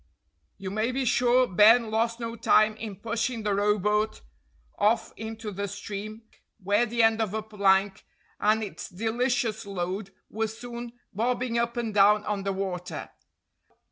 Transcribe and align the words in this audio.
You 0.57 0.71
may 0.71 0.91
be 0.91 1.05
sure 1.05 1.45
Ben 1.45 1.91
lost 1.91 2.19
no 2.19 2.35
time 2.35 2.75
in 2.77 2.95
pushing 2.95 3.43
the 3.43 3.53
rowboat 3.53 4.21
off 4.79 5.13
into 5.15 5.51
the 5.51 5.67
stream, 5.67 6.23
where 6.59 6.87
the 6.87 7.03
end 7.03 7.21
of 7.21 7.35
a 7.35 7.43
plank 7.43 8.03
and 8.39 8.63
its 8.63 8.89
delicious 8.89 9.63
load 9.63 10.09
were 10.27 10.47
soon 10.47 10.93
bobbing 11.13 11.59
up 11.59 11.77
and 11.77 11.93
down 11.93 12.25
on 12.25 12.41
the 12.41 12.51
water. 12.51 13.11